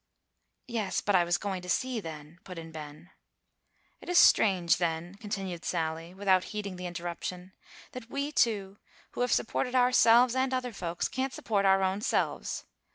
"Yes, 0.67 0.99
but 0.99 1.13
I 1.13 1.23
was 1.23 1.37
going 1.37 1.61
to 1.61 1.69
sea 1.69 1.99
then," 1.99 2.39
put 2.43 2.57
in 2.57 2.71
Ben. 2.71 3.11
"It 4.01 4.09
is 4.09 4.17
strange, 4.17 4.77
then," 4.77 5.13
continued 5.13 5.63
Sally, 5.63 6.11
without 6.15 6.45
heeding 6.45 6.75
the 6.77 6.87
interruption, 6.87 7.53
"that 7.91 8.09
we 8.09 8.31
two, 8.31 8.77
who 9.11 9.21
have 9.21 9.31
supported 9.31 9.75
ourselves 9.75 10.33
and 10.35 10.55
other 10.55 10.73
folks, 10.73 11.07
can't 11.07 11.33
support 11.33 11.65
our 11.67 11.83
own 11.83 12.01
selves. 12.01 12.65